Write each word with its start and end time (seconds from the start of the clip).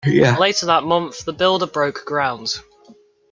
Later 0.03 0.65
that 0.65 0.81
month, 0.83 1.25
the 1.25 1.33
builder 1.33 1.67
broke 1.67 2.05
ground. 2.05 2.59